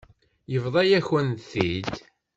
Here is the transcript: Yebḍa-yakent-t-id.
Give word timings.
Yebḍa-yakent-t-id. 0.51 1.91